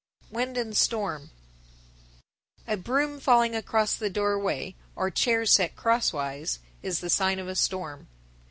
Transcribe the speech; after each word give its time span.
_WIND 0.31 0.57
AND 0.57 0.75
STORM. 0.75 1.29
1050. 2.65 2.73
A 2.73 2.77
broom 2.77 3.19
falling 3.19 3.55
across 3.55 3.93
the 3.93 4.09
doorway, 4.09 4.73
or 4.95 5.11
chairs 5.11 5.53
set 5.53 5.75
crosswise, 5.75 6.57
is 6.81 7.01
the 7.01 7.09
sign 7.11 7.37
of 7.37 7.47
a 7.47 7.53
storm. 7.53 8.07